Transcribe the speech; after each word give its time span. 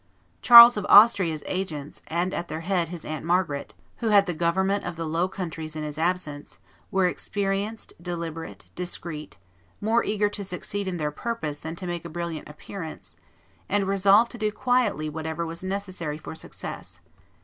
Charles 0.41 0.77
of 0.77 0.85
Austria's 0.89 1.43
agents, 1.45 2.01
and 2.07 2.33
at 2.33 2.47
their 2.47 2.61
head 2.61 2.89
his 2.89 3.05
aunt 3.05 3.23
Margaret, 3.23 3.75
who 3.97 4.07
had 4.07 4.25
the 4.25 4.33
government 4.33 4.83
of 4.83 4.95
the 4.95 5.05
Low 5.05 5.27
Countries 5.27 5.75
in 5.75 5.83
his 5.83 5.99
absence, 5.99 6.57
were 6.89 7.05
experienced, 7.05 7.93
deliberate, 8.01 8.65
discreet, 8.73 9.37
more 9.79 10.03
eager 10.03 10.27
to 10.27 10.43
succeed 10.43 10.87
in 10.87 10.97
their 10.97 11.11
purpose 11.11 11.59
than 11.59 11.75
to 11.75 11.85
make 11.85 12.03
a 12.03 12.09
brilliant 12.09 12.49
appearance, 12.49 13.15
and 13.69 13.87
resolved 13.87 14.31
to 14.31 14.39
do 14.39 14.51
quietly 14.51 15.07
whatever 15.07 15.45
was 15.45 15.63
necessary 15.63 16.17
for 16.17 16.33
success. 16.33 16.99